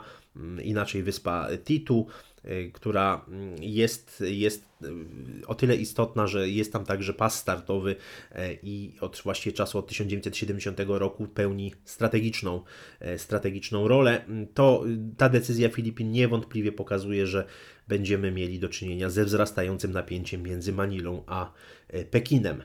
inaczej 0.63 1.03
wyspa 1.03 1.47
Titu. 1.65 2.07
Y, 2.45 2.71
która 2.73 3.25
mm, 3.27 3.55
jest, 3.59 4.23
jest 4.27 4.65
y, 4.83 5.47
o 5.47 5.55
tyle 5.55 5.75
istotna, 5.75 6.27
że 6.27 6.49
jest 6.49 6.73
tam 6.73 6.85
także 6.85 7.13
pas 7.13 7.39
startowy 7.39 7.91
y, 7.91 8.57
i 8.63 8.93
od 9.01 9.21
właściwie 9.23 9.53
czasu 9.53 9.77
od 9.77 9.87
1970 9.87 10.79
roku 10.87 11.27
pełni 11.27 11.73
strategiczną, 11.85 12.63
strategiczną 13.17 13.87
rolę. 13.87 14.25
To 14.53 14.83
ta 15.17 15.29
decyzja 15.29 15.69
Filipin 15.69 16.11
niewątpliwie 16.11 16.71
pokazuje, 16.71 17.27
że 17.27 17.45
będziemy 17.87 18.31
mieli 18.31 18.59
do 18.59 18.69
czynienia 18.69 19.09
ze 19.09 19.25
wzrastającym 19.25 19.91
napięciem 19.91 20.43
między 20.43 20.73
Manilą 20.73 21.23
a 21.27 21.53
Pekinem. 22.11 22.63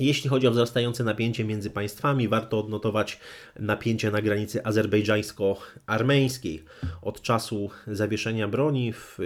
Jeśli 0.00 0.30
chodzi 0.30 0.46
o 0.46 0.50
wzrastające 0.50 1.04
napięcie 1.04 1.44
między 1.44 1.70
państwami, 1.70 2.28
warto 2.28 2.60
odnotować 2.60 3.20
napięcie 3.58 4.10
na 4.10 4.22
granicy 4.22 4.64
azerbejdżańsko-armeńskiej. 4.64 6.64
Od 7.02 7.22
czasu 7.22 7.70
zawieszenia 7.86 8.48
broni 8.48 8.92
w, 8.92 9.18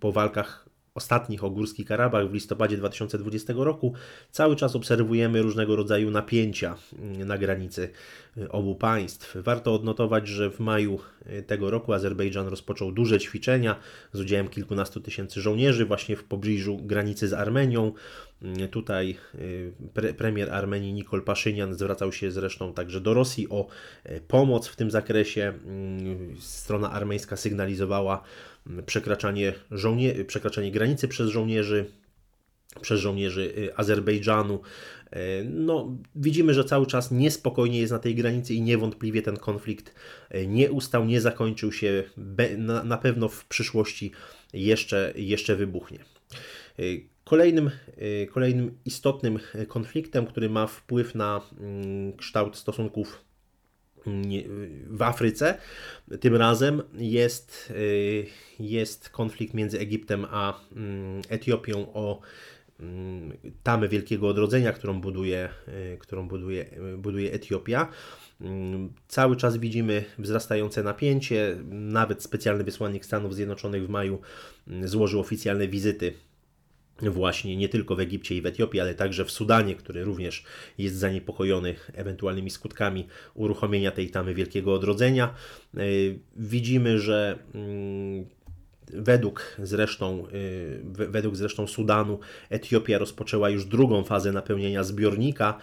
po 0.00 0.12
walkach 0.12 0.64
ostatnich 0.94 1.44
o 1.44 1.50
Górski 1.50 1.84
Karabach 1.84 2.28
w 2.28 2.34
listopadzie 2.34 2.76
2020 2.76 3.52
roku 3.56 3.94
cały 4.30 4.56
czas 4.56 4.76
obserwujemy 4.76 5.42
różnego 5.42 5.76
rodzaju 5.76 6.10
napięcia 6.10 6.76
na 7.02 7.38
granicy 7.38 7.88
obu 8.48 8.74
państw. 8.74 9.36
Warto 9.36 9.74
odnotować, 9.74 10.28
że 10.28 10.50
w 10.50 10.60
maju 10.60 10.98
tego 11.46 11.70
roku 11.70 11.92
Azerbejdżan 11.92 12.46
rozpoczął 12.48 12.92
duże 12.92 13.18
ćwiczenia 13.18 13.76
z 14.12 14.20
udziałem 14.20 14.48
kilkunastu 14.48 15.00
tysięcy 15.00 15.40
żołnierzy 15.40 15.86
właśnie 15.86 16.16
w 16.16 16.24
pobliżu 16.24 16.76
granicy 16.82 17.28
z 17.28 17.32
Armenią. 17.32 17.92
Tutaj 18.70 19.16
y, 19.34 19.72
pre 19.94 20.14
premier 20.14 20.50
Armenii 20.50 20.92
Nikol 20.92 21.22
Paszynian 21.22 21.74
zwracał 21.74 22.12
się 22.12 22.30
zresztą 22.30 22.72
także 22.72 23.00
do 23.00 23.14
Rosji 23.14 23.48
o 23.50 23.66
e, 24.04 24.20
pomoc 24.20 24.68
w 24.68 24.76
tym 24.76 24.90
zakresie. 24.90 25.52
Mm, 25.66 26.36
strona 26.40 26.90
armeńska 26.90 27.36
sygnalizowała 27.36 28.22
mm, 28.66 28.84
przekraczanie, 28.84 29.52
żołnie 29.70 30.24
przekraczanie 30.24 30.70
granicy 30.70 31.08
przez 31.08 31.30
żołnierzy 31.30 31.86
przez 32.80 33.00
żołnierzy 33.00 33.54
y, 33.58 33.76
Azerbejdżanu. 33.76 34.60
E, 35.10 35.44
no, 35.44 35.96
widzimy, 36.16 36.54
że 36.54 36.64
cały 36.64 36.86
czas 36.86 37.10
niespokojnie 37.10 37.78
jest 37.78 37.92
na 37.92 37.98
tej 37.98 38.14
granicy 38.14 38.54
i 38.54 38.62
niewątpliwie 38.62 39.22
ten 39.22 39.36
konflikt 39.36 39.94
e, 40.30 40.46
nie 40.46 40.72
ustał, 40.72 41.04
nie 41.04 41.20
zakończył 41.20 41.72
się, 41.72 42.04
na, 42.84 42.96
pewno 42.98 43.28
w 43.28 43.44
przyszłości 43.44 44.12
jeszcze, 44.52 45.12
jeszcze 45.16 45.56
wybuchnie. 45.56 45.98
Kolejnym, 47.24 47.70
y, 48.02 48.28
kolejnym 48.32 48.78
istotnym 48.84 49.38
konfliktem, 49.68 50.26
który 50.26 50.50
ma 50.50 50.66
wpływ 50.66 51.14
na 51.14 51.40
mm, 51.60 52.12
kształt 52.12 52.56
stosunków 52.56 53.24
w 54.86 55.02
Afryce, 55.02 55.58
tym 56.20 56.36
razem 56.36 56.82
jest, 56.94 57.72
y, 57.76 58.26
jest 58.60 59.08
konflikt 59.08 59.54
między 59.54 59.78
Egiptem 59.78 60.26
a 60.30 60.60
mm, 60.76 61.22
Etiopią 61.28 61.92
o 61.94 62.20
tamę 63.62 63.88
Wielkiego 63.88 64.28
Odrodzenia, 64.28 64.72
którą 64.72 65.00
buduje, 65.00 65.48
y, 65.68 65.98
którą 65.98 66.28
buduje, 66.28 66.70
buduje 66.98 67.32
Etiopia. 67.32 67.88
Cały 69.08 69.36
czas 69.36 69.56
widzimy 69.56 70.04
wzrastające 70.18 70.82
napięcie. 70.82 71.56
Nawet 71.70 72.22
specjalny 72.22 72.64
wysłannik 72.64 73.04
Stanów 73.04 73.34
Zjednoczonych 73.34 73.86
w 73.86 73.88
maju 73.88 74.20
złożył 74.84 75.20
oficjalne 75.20 75.68
wizyty 75.68 76.14
właśnie 77.02 77.56
nie 77.56 77.68
tylko 77.68 77.96
w 77.96 78.00
Egipcie 78.00 78.36
i 78.36 78.42
w 78.42 78.46
Etiopii, 78.46 78.80
ale 78.80 78.94
także 78.94 79.24
w 79.24 79.30
Sudanie, 79.30 79.74
który 79.74 80.04
również 80.04 80.44
jest 80.78 80.96
zaniepokojony 80.96 81.74
ewentualnymi 81.94 82.50
skutkami 82.50 83.06
uruchomienia 83.34 83.90
tej 83.90 84.10
tamy 84.10 84.34
wielkiego 84.34 84.74
odrodzenia. 84.74 85.34
E, 85.76 85.80
widzimy, 86.36 86.98
że 86.98 87.38
mm, 87.54 88.26
Według 88.92 89.56
zresztą, 89.62 90.26
e, 90.98 91.08
według 91.08 91.36
zresztą 91.36 91.66
Sudanu, 91.66 92.18
Etiopia 92.50 92.98
rozpoczęła 92.98 93.50
już 93.50 93.64
drugą 93.64 94.04
fazę 94.04 94.32
napełnienia 94.32 94.84
zbiornika, 94.84 95.58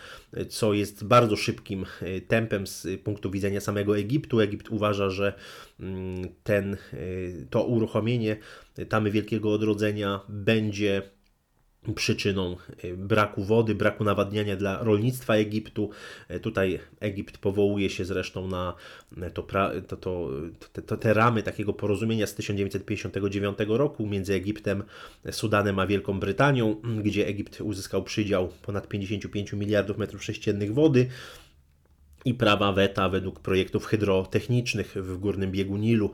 co 0.50 0.74
jest 0.74 1.04
bardzo 1.04 1.36
szybkim 1.36 1.86
e, 2.02 2.22
tempem 2.22 2.68
z 2.68 2.88
punktu 3.04 3.32
widzenia 3.32 3.62
samego 3.62 3.98
Egiptu. 3.98 4.40
Egipt 4.40 4.70
uważa, 4.70 5.10
że 5.10 5.34
mm, 5.80 6.30
ten, 6.44 6.78
to 7.50 7.64
uruchomienie 7.64 8.38
tamy 8.90 9.12
wielkiego 9.12 9.54
odrodzenia 9.54 10.20
będzie 10.30 11.02
przyczyną 11.96 12.58
e, 12.84 12.94
braku 12.94 13.44
wody, 13.44 13.76
braku 13.76 14.04
nawadniania 14.04 14.56
dla 14.56 14.84
rolnictwa 14.84 15.36
Egiptu. 15.36 15.90
E, 16.28 16.40
tutaj 16.40 16.80
Egipt 17.00 17.38
powołuje 17.38 17.90
się 17.90 18.06
zresztą 18.06 18.48
na 18.48 18.76
to, 19.34 19.48
to, 19.88 19.98
to, 19.98 20.30
te, 20.82 20.98
te 20.98 21.14
ramy 21.14 21.44
takiego 21.44 21.74
porozumienia 21.74 22.28
z 22.28 22.36
1959 22.36 23.58
roku 23.68 24.08
między 24.08 24.34
Egiptem, 24.34 24.84
Sudanem 25.32 25.80
a 25.80 25.88
Wielką 25.88 26.20
Brytanią, 26.20 26.82
gdzie 27.04 27.28
Egipt 27.28 27.62
uzyskał 27.62 28.04
przydział 28.04 28.50
ponad 28.62 28.88
55 28.88 29.54
miliardów 29.54 29.98
metrów 29.98 30.24
sześciennych 30.24 30.74
wody 30.74 31.08
i 32.26 32.34
prawa 32.34 32.72
weta 32.74 33.10
według 33.10 33.40
projektów 33.40 33.86
hydrotechnicznych 33.86 34.94
w 34.96 35.18
górnym 35.18 35.52
biegu 35.52 35.78
Nilu. 35.78 36.12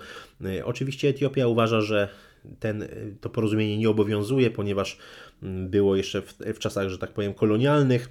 Oczywiście 0.64 1.10
Etiopia 1.10 1.48
uważa, 1.48 1.82
że 1.82 2.10
ten, 2.60 2.88
to 3.22 3.30
porozumienie 3.30 3.78
nie 3.78 3.90
obowiązuje, 3.90 4.52
ponieważ 4.52 4.98
mm, 5.44 5.70
było 5.70 5.96
jeszcze 5.96 6.22
w, 6.22 6.34
w 6.38 6.60
czasach, 6.60 6.90
że 6.90 6.98
tak 6.98 7.14
powiem, 7.14 7.34
kolonialnych. 7.34 8.10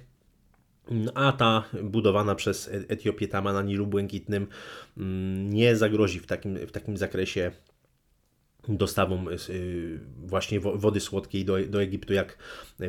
a 1.15 1.31
ta 1.31 1.63
budowana 1.83 2.35
przez 2.35 2.69
Etiopię 2.87 3.27
tama 3.27 3.53
na 3.53 3.61
Nilu 3.61 3.87
Błękitnym 3.87 4.47
mm, 4.97 5.49
nie 5.53 5.75
zagrozi 5.75 6.19
w 6.19 6.27
takim, 6.27 6.55
w 6.55 6.71
takim 6.71 6.97
zakresie 6.97 7.51
dostawą 8.69 9.25
y, 9.49 9.99
właśnie 10.17 10.59
wody 10.59 10.99
słodkiej 10.99 11.45
do, 11.45 11.57
do 11.67 11.81
Egiptu, 11.81 12.13
jak 12.13 12.37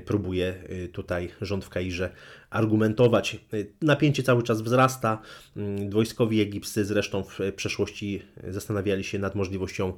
próbuje 0.04 0.54
y, 0.70 0.88
tutaj 0.88 1.28
rząd 1.40 1.64
w 1.64 1.68
Kairze 1.68 2.10
argumentować. 2.50 3.38
Napięcie 3.82 4.22
cały 4.22 4.42
czas 4.42 4.62
wzrasta. 4.62 5.20
Mm, 5.56 5.90
wojskowi 5.90 6.40
egipscy 6.40 6.84
zresztą 6.84 7.22
w 7.22 7.38
przeszłości 7.56 8.22
zastanawiali 8.48 9.04
się 9.04 9.18
nad 9.18 9.34
możliwością 9.34 9.92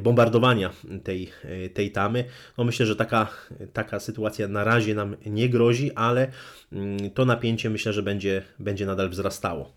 bombardowania 0.00 0.70
tej, 1.04 1.30
tej 1.74 1.90
tamy. 1.90 2.24
No 2.58 2.64
myślę, 2.64 2.86
że 2.86 2.96
taka, 2.96 3.28
taka 3.72 4.00
sytuacja 4.00 4.48
na 4.48 4.64
razie 4.64 4.94
nam 4.94 5.16
nie 5.26 5.48
grozi, 5.48 5.92
ale 5.92 6.32
mm, 6.72 7.10
to 7.10 7.24
napięcie 7.24 7.70
myślę, 7.70 7.92
że 7.92 8.02
będzie, 8.02 8.42
będzie 8.58 8.86
nadal 8.86 9.10
wzrastało. 9.10 9.72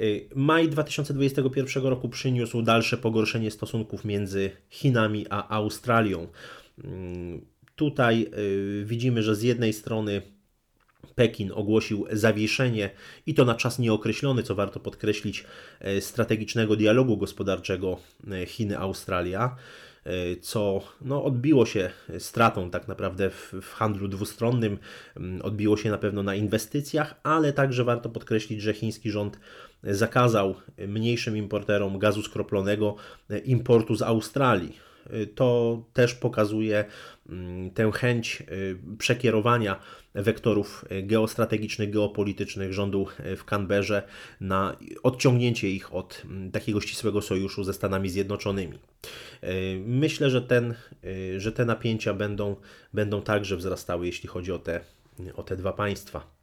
Y, 0.00 0.28
maj 0.34 0.68
2021 0.68 1.82
roku 1.82 2.08
przyniósł 2.08 2.62
dalsze 2.62 2.96
pogorszenie 2.96 3.50
stosunków 3.50 4.04
między 4.04 4.50
Chinami 4.68 5.26
a 5.30 5.48
Australią. 5.48 6.26
Mm, 6.84 7.46
tutaj 7.76 8.26
y, 8.38 8.84
widzimy, 8.84 9.22
że 9.22 9.36
z 9.36 9.42
jednej 9.42 9.72
strony 9.72 10.22
Pekin 11.14 11.52
ogłosił 11.54 12.06
zawieszenie 12.12 12.90
i 13.26 13.34
to 13.34 13.44
na 13.44 13.54
czas 13.54 13.78
nieokreślony, 13.78 14.42
co 14.42 14.54
warto 14.54 14.80
podkreślić, 14.80 15.44
y, 15.96 16.00
strategicznego 16.00 16.76
dialogu 16.76 17.16
gospodarczego 17.16 17.98
Chiny-Australia. 18.46 19.56
E, 20.04 20.36
co 20.36 20.80
no, 21.00 21.24
odbiło 21.24 21.66
się 21.66 21.90
stratą 22.18 22.70
tak 22.70 22.88
naprawdę 22.88 23.30
w, 23.30 23.54
w, 23.62 23.72
handlu 23.72 24.08
dwustronnym, 24.08 24.78
odbiło 25.42 25.76
się 25.76 25.90
na 25.90 25.98
pewno 25.98 26.22
na 26.22 26.34
inwestycjach, 26.34 27.20
ale 27.22 27.52
także 27.52 27.84
warto 27.84 28.08
podkreślić, 28.08 28.62
że 28.62 28.74
chiński 28.74 29.10
rząd 29.10 29.40
zakazał 29.82 30.54
mniejszym 30.88 31.36
importerom 31.36 31.98
gazu 31.98 32.22
skroplonego 32.22 32.96
e, 33.30 33.38
importu 33.38 33.94
z 33.94 34.02
Australii. 34.02 34.89
To 35.34 35.82
też 35.92 36.14
pokazuje 36.14 36.84
mm, 37.28 37.70
tę 37.70 37.90
chęć 37.92 38.42
przekierowania 38.98 39.80
wektorów 40.14 40.84
geostrategicznych, 41.02 41.90
geopolitycznych 41.90 42.72
rządu 42.72 43.06
w 43.36 43.44
Canberrze 43.44 44.02
na 44.40 44.76
odciągnięcie 45.02 45.70
ich 45.70 45.94
od 45.94 46.22
mm, 46.24 46.50
takiego 46.50 46.80
ścisłego 46.80 47.22
sojuszu 47.22 47.64
ze 47.64 47.74
Stanami 47.74 48.08
Zjednoczonymi. 48.08 48.78
Myślę, 49.84 50.30
że, 50.30 50.42
ten, 50.42 50.74
że 51.36 51.52
te 51.52 51.64
napięcia 51.64 52.14
będą, 52.14 52.56
będą 52.94 53.22
także 53.22 53.56
wzrastały, 53.56 54.06
jeśli 54.06 54.28
chodzi 54.28 54.52
o 54.52 54.58
te, 54.58 54.80
o 55.36 55.42
te 55.42 55.56
dwa 55.56 55.72
państwa. 55.72 56.40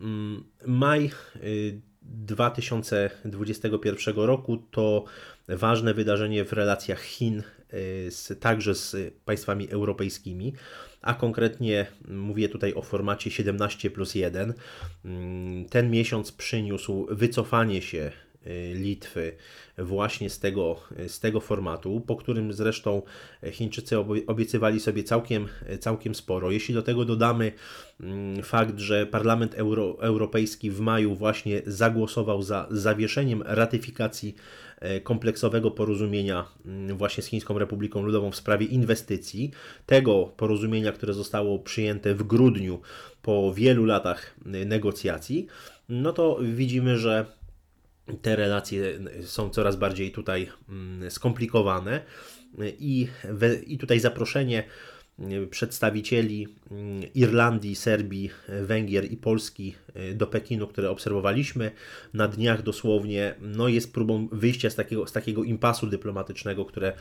Mm, 0.00 0.44
maj 0.66 1.10
2021 2.14 4.16
roku 4.16 4.56
to 4.70 5.04
ważne 5.48 5.94
wydarzenie 5.94 6.44
w 6.44 6.52
relacjach 6.52 7.02
Chin 7.02 7.42
z, 8.08 8.40
także 8.40 8.74
z 8.74 9.14
państwami 9.24 9.70
europejskimi, 9.70 10.52
a 11.02 11.14
konkretnie 11.14 11.86
mówię 12.08 12.48
tutaj 12.48 12.74
o 12.74 12.82
formacie 12.82 13.30
17 13.30 13.90
plus 13.90 14.14
1. 14.14 14.54
Mm, 15.04 15.64
ten 15.64 15.90
miesiąc 15.90 16.32
przyniósł 16.32 17.06
wycofanie 17.10 17.82
się 17.82 18.08
Y, 18.08 18.25
Litwy 18.74 19.32
właśnie 19.78 20.30
z 20.30 20.38
tego, 20.38 20.76
z 21.08 21.20
tego 21.20 21.40
formatu, 21.40 22.02
po 22.06 22.16
którym 22.16 22.52
zresztą 22.52 23.02
Chińczycy 23.50 23.96
obiecywali 24.26 24.80
sobie 24.80 25.04
całkiem, 25.04 25.48
całkiem 25.80 26.14
sporo. 26.14 26.50
Jeśli 26.50 26.74
do 26.74 26.82
tego 26.82 27.04
dodamy 27.04 27.52
mm, 28.00 28.42
fakt, 28.42 28.78
że 28.78 29.06
Parlament 29.06 29.54
Euro, 29.54 29.96
Europejski 30.00 30.70
w 30.70 30.80
maju 30.80 31.14
właśnie 31.14 31.62
zagłosował 31.66 32.42
za 32.42 32.66
zawieszeniem 32.70 33.42
ratyfikacji 33.42 34.34
e, 34.80 35.00
kompleksowego 35.00 35.70
porozumienia 35.70 36.44
mm, 36.66 36.96
właśnie 36.96 37.22
z 37.22 37.26
Chińską 37.26 37.58
Republiką 37.58 38.02
Ludową 38.02 38.30
w 38.30 38.36
sprawie 38.36 38.66
inwestycji, 38.66 39.50
tego 39.86 40.32
porozumienia, 40.36 40.92
które 40.92 41.14
zostało 41.14 41.58
przyjęte 41.58 42.14
w 42.14 42.22
grudniu 42.22 42.80
po 43.22 43.54
wielu 43.54 43.84
latach 43.84 44.34
negocjacji, 44.44 45.46
no 45.88 46.12
to 46.12 46.38
widzimy, 46.42 46.98
że 46.98 47.26
te 48.22 48.36
relacje 48.36 48.98
są 49.22 49.50
coraz 49.50 49.76
bardziej 49.76 50.12
tutaj 50.12 50.50
mm, 50.68 51.10
skomplikowane. 51.10 52.00
I, 52.78 53.08
i 53.66 53.78
tutaj 53.78 54.00
zaproszenie 54.00 54.64
przedstawicieli 55.50 56.48
mm, 56.70 57.02
Irlandii, 57.14 57.76
Serbii, 57.76 58.30
Węgier 58.62 59.12
i 59.12 59.16
Polski 59.16 59.74
y, 59.96 60.14
do 60.14 60.26
Pekinu, 60.26 60.66
które 60.66 60.90
obserwowaliśmy 60.90 61.70
na 62.14 62.28
dniach 62.28 62.62
dosłownie, 62.62 63.34
no 63.40 63.68
jest 63.68 63.92
próbą 63.92 64.28
wyjścia 64.32 64.70
z 64.70 64.74
takiego, 64.74 65.06
z 65.06 65.12
takiego 65.12 65.44
impasu 65.44 65.86
dyplomatycznego, 65.86 66.64
które 66.64 66.92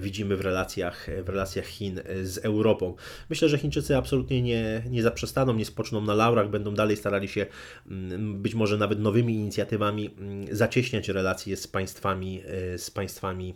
widzimy 0.00 0.36
w 0.36 0.40
relacjach, 0.40 1.08
w 1.24 1.28
relacjach 1.28 1.66
Chin 1.66 2.00
z 2.22 2.38
Europą. 2.38 2.94
Myślę, 3.30 3.48
że 3.48 3.58
Chińczycy 3.58 3.96
absolutnie 3.96 4.42
nie, 4.42 4.82
nie 4.90 5.02
zaprzestaną, 5.02 5.54
nie 5.54 5.64
spoczną 5.64 6.00
na 6.00 6.14
laurach, 6.14 6.50
będą 6.50 6.74
dalej 6.74 6.96
starali 6.96 7.28
się 7.28 7.46
mm, 7.86 8.42
być 8.42 8.54
może 8.54 8.78
nawet 8.78 8.98
nowymi 8.98 9.34
inicjatywami 9.34 10.10
mm, 10.18 10.56
zacieśniać 10.56 11.08
relacje 11.08 11.56
z 11.56 11.66
państwami, 11.66 12.42
z 12.76 12.90
państwami 12.90 13.54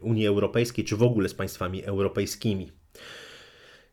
Unii 0.00 0.26
Europejskiej, 0.26 0.84
czy 0.84 0.96
w 0.96 1.02
ogóle 1.02 1.28
z 1.28 1.34
państwami 1.34 1.84
europejskimi. 1.84 2.72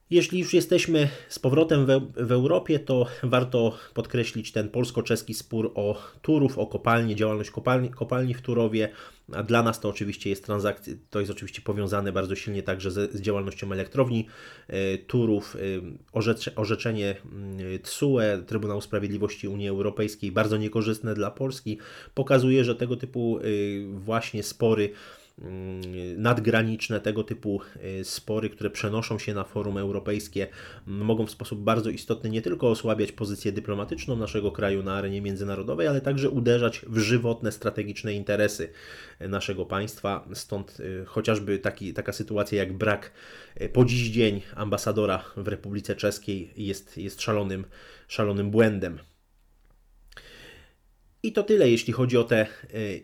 Jeśli 0.09 0.39
już 0.39 0.53
jesteśmy 0.53 1.09
z 1.29 1.39
powrotem 1.39 1.85
w, 1.85 1.89
w, 2.27 2.31
Europie, 2.31 2.79
to 2.79 3.05
warto 3.23 3.77
podkreślić 3.93 4.51
ten 4.51 4.69
polsko-czeski 4.69 5.33
spór 5.33 5.71
o 5.75 6.01
Turów, 6.21 6.57
o 6.57 6.67
kopalnię, 6.67 7.15
działalność 7.15 7.51
kopalni, 7.51 7.89
kopalni 7.89 8.33
w 8.33 8.41
Turowie. 8.41 8.89
A 9.33 9.43
dla 9.43 9.63
nas 9.63 9.79
to 9.79 9.89
oczywiście 9.89 10.29
jest 10.29 10.45
transakcja, 10.45 10.93
to 11.09 11.19
jest 11.19 11.31
oczywiście 11.31 11.61
powiązane 11.61 12.11
bardzo 12.11 12.35
silnie 12.35 12.63
także 12.63 12.91
z, 12.91 13.11
z 13.13 13.21
działalnością 13.21 13.71
elektrowni 13.71 14.27
e, 14.67 14.97
Turów. 14.97 15.55
E, 15.55 15.59
orzecze, 16.11 16.55
orzeczenie 16.55 17.15
mm, 17.25 17.79
TSUE, 17.79 18.19
Trybunału 18.47 18.81
Sprawiedliwości 18.81 19.47
Unii 19.47 19.67
Europejskiej, 19.67 20.31
bardzo 20.31 20.57
niekorzystne 20.57 21.15
dla 21.15 21.31
Polski, 21.31 21.77
pokazuje, 22.13 22.63
że 22.63 22.75
tego 22.75 22.95
typu 22.95 23.39
e, 23.39 23.41
właśnie 23.87 24.43
spory 24.43 24.89
nadgraniczne, 26.17 26.99
tego 26.99 27.23
typu 27.23 27.61
y, 27.99 28.03
spory, 28.03 28.49
które 28.49 28.69
przenoszą 28.69 29.19
się 29.19 29.33
na 29.33 29.43
forum 29.43 29.77
europejskie, 29.77 30.47
mogą 30.85 31.25
w 31.25 31.31
sposób 31.31 31.59
bardzo 31.59 31.89
istotny 31.89 32.29
nie 32.29 32.41
tylko 32.41 32.69
osłabiać 32.69 33.11
pozycję 33.11 33.51
dyplomatyczną 33.51 34.15
naszego 34.15 34.51
kraju 34.51 34.83
na 34.83 34.95
arenie 34.95 35.21
międzynarodowej, 35.21 35.87
ale 35.87 36.01
także 36.01 36.29
uderzać 36.29 36.81
w 36.87 36.97
żywotne 36.97 37.51
strategiczne 37.51 38.13
interesy 38.13 38.69
naszego 39.19 39.65
państwa. 39.65 40.27
Stąd 40.33 40.79
y, 40.79 41.05
chociażby 41.05 41.59
taki, 41.59 41.93
taka 41.93 42.13
sytuacja 42.13 42.57
jak 42.57 42.73
brak 42.73 43.11
y, 43.61 43.69
po 43.69 43.85
dziś 43.85 44.09
dzień 44.09 44.41
ambasadora 44.55 45.23
w 45.37 45.47
Republice 45.47 45.95
Czeskiej 45.95 46.53
jest, 46.57 46.97
jest 46.97 47.21
szalonym, 47.21 47.65
szalonym 48.07 48.51
błędem. 48.51 48.99
I 51.25 51.31
to 51.31 51.43
tyle, 51.43 51.69
jeśli 51.69 51.93
chodzi 51.93 52.17
o 52.17 52.23
te 52.23 52.37
e, 52.37 52.47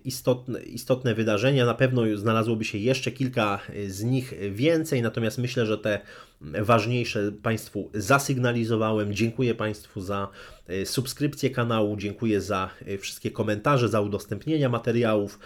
istotne, 0.06 0.64
istotne 0.64 1.16
wydarzenia. 1.16 1.66
Na 1.66 1.74
pewno 1.74 2.02
znalazłoby 2.16 2.66
się 2.66 2.78
jeszcze 2.78 3.12
kilka 3.12 3.60
e, 3.70 3.90
z 3.90 4.04
nich 4.04 4.34
więcej, 4.52 5.02
natomiast 5.02 5.38
myślę, 5.38 5.66
że 5.66 5.78
te 5.78 6.00
ważniejsze 6.42 7.32
Państwu 7.32 7.90
zasygnalizowałem. 7.94 9.14
Dziękuję 9.14 9.56
Państwu 9.56 10.02
za 10.02 10.28
e, 10.68 10.86
subskrypcję 10.86 11.50
kanału, 11.50 11.98
dziękuję 11.98 12.42
za 12.42 12.70
wszystkie 13.00 13.32
komentarze, 13.32 13.90
za 13.90 14.02
udostępnienia 14.02 14.70
materiałów 14.70 15.40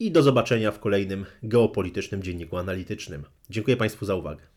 i 0.00 0.10
do 0.10 0.22
zobaczenia 0.22 0.70
w 0.70 0.78
kolejnym 0.78 1.26
geopolitycznym 1.42 2.22
dzienniku 2.22 2.56
analitycznym. 2.56 3.24
Dziękuję 3.50 3.76
Państwu 3.76 4.06
za 4.06 4.14
uwagę. 4.14 4.51